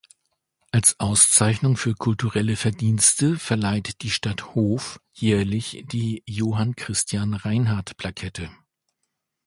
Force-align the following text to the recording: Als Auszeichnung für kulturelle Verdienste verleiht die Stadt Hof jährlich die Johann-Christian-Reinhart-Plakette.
Als 0.71 0.99
Auszeichnung 0.99 1.77
für 1.77 1.93
kulturelle 1.93 2.55
Verdienste 2.55 3.37
verleiht 3.37 4.01
die 4.01 4.09
Stadt 4.09 4.55
Hof 4.55 4.99
jährlich 5.13 5.85
die 5.91 6.23
Johann-Christian-Reinhart-Plakette. 6.25 8.49